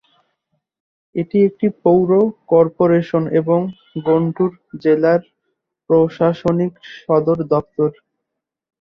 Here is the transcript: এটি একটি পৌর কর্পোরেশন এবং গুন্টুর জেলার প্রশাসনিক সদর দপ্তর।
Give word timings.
এটি 1.15 1.37
একটি 1.47 1.67
পৌর 1.83 2.09
কর্পোরেশন 2.49 3.23
এবং 3.39 3.59
গুন্টুর 4.05 4.51
জেলার 4.83 5.21
প্রশাসনিক 5.89 6.73
সদর 6.95 7.37
দপ্তর। 7.51 7.89